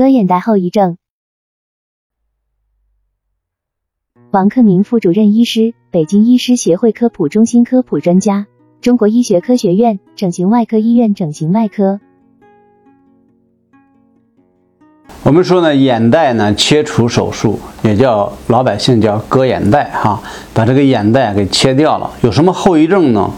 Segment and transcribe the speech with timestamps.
[0.00, 0.96] 割眼袋后遗症。
[4.30, 8.46] 王克明副主任医师，北京医师协会科普中心科普专家，
[8.80, 12.00] 中国医学科学院整形外科医院整形外科。
[15.22, 20.22] 我们说呢，眼袋呢切除手术，也叫老百姓叫割眼袋哈，
[20.54, 23.30] 把这个眼袋给切掉了，有什么后遗症呢？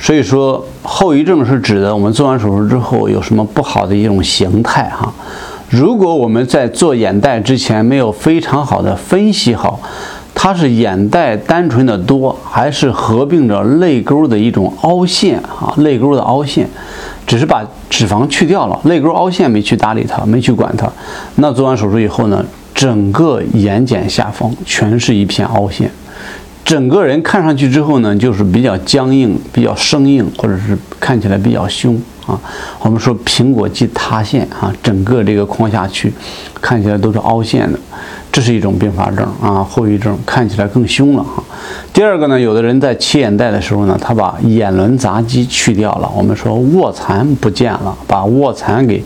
[0.00, 5.14] 所以说，后遗症是指的我们做完手术之后有什么不好的一种形态哈。
[5.68, 9.80] 如果我们在做眼袋之前没有非常好的分析好，
[10.32, 15.74] 它是眼袋单纯的多，还是合并着泪沟的一种凹陷啊？
[15.78, 16.68] 泪沟的凹陷，
[17.26, 20.88] 只是把脂肪去掉了，泪沟凹陷没去搭理它，没去管它。
[21.36, 25.90] 那做完手术以后呢，整个眼睑下方全是一片凹陷，
[26.64, 32.00] 整个人看上去之后呢，就是比较僵硬、比较生硬，或者是看起来比较凶。
[32.26, 32.38] 啊，
[32.80, 36.12] 我们说苹果肌塌陷啊，整个这个眶下区
[36.60, 37.78] 看起来都是凹陷的，
[38.32, 41.42] 这是一种并发症啊，后遗症看起来更凶了哈。
[41.92, 49.02] 第二个呢，有的人在切眼袋的时候呢，他把眼轮匝肌去掉了，我们说卧蚕不见了，把卧蚕给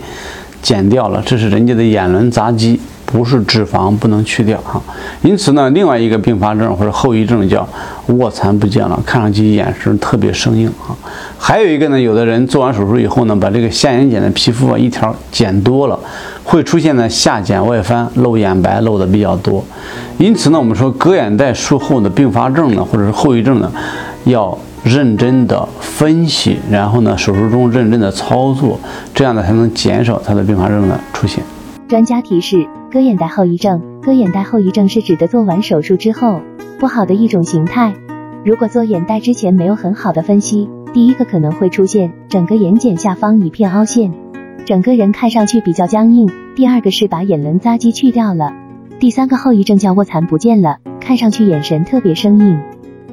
[0.63, 2.81] 剪掉了，这是人家的眼轮匝肌。
[3.13, 4.81] 不是脂肪不能去掉哈，
[5.23, 7.69] 因此呢，另外一个并发症或者后遗症叫
[8.07, 10.95] 卧蚕不见了，看上去眼神特别生硬啊。
[11.37, 15.99] 还有一个呢，有的人做完手术以后呢，把这个下眼睑的皮肤啊一条剪多了，
[16.45, 19.65] 会出现呢下睑外翻，露眼白露的比较多。
[20.19, 23.73] 因此呢，我们说割眼袋术后的并发症呢，或者是后遗症呢，
[24.25, 28.79] 要认真的分析，然后呢，手术中认真的操作，
[29.13, 31.43] 这样呢才能减少它的并发症的出现。
[31.89, 33.83] 专家提示：割眼袋后遗症。
[34.03, 36.41] 割眼袋后遗症是指的做完手术之后
[36.79, 37.95] 不好的一种形态。
[38.45, 44.13] 如果做眼袋之前没有很好的分析，第一个可能会出现整个眼睑下方一片凹陷，
[44.65, 48.55] 整个人看上去比较僵硬；第二个是把眼轮匝肌去掉了；
[48.99, 52.59] 第三个后遗症叫卧蚕不见了，看上去眼神特别生硬；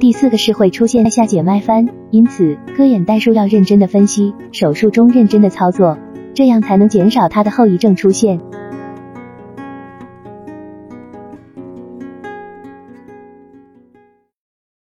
[0.00, 1.88] 第四个是会出现下睑外翻。
[2.10, 5.98] 因此，割眼袋术要认真的分析，手术中认真的操作，
[6.32, 8.40] 这样才能减少它的后遗症出现。